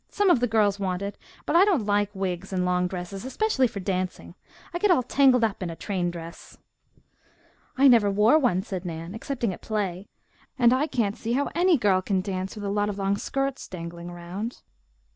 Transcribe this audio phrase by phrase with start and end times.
[0.09, 1.15] "Some of the girls want it,
[1.45, 4.33] but I don't like wigs and long dresses, especially for dancing.
[4.73, 6.57] I get all tangled up in a train dress."
[7.77, 10.07] "I never wore one," said Nan, "excepting at play,
[10.57, 13.67] and I can't see how any girl can dance with a lot of long skirts
[13.67, 14.63] dangling around."